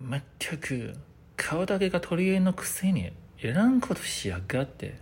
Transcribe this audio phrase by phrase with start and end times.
[0.00, 0.94] まったく
[1.36, 4.98] 顔だけが取り柄のくせにいらんことしやがって